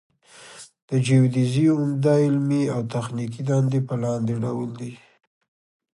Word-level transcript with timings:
د 0.89 0.91
جیودیزي 1.05 1.65
عمده 1.75 2.13
علمي 2.25 2.63
او 2.73 2.81
تخنیکي 2.93 3.41
دندې 3.49 3.79
په 3.87 3.95
لاندې 4.03 4.33
ډول 4.43 4.69
دي 4.79 4.91